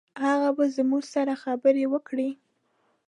هغه 0.25 0.49
به 0.57 0.65
زموږ 0.75 1.03
سره 1.13 1.33
خبرې 1.43 1.85
وکړي. 1.93 2.29